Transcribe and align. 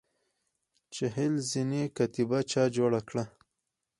چهل 0.93 1.33
زینې 1.49 1.83
کتیبه 1.97 2.39
چا 2.51 2.63
جوړه 2.75 3.01
کړه؟ 3.09 3.25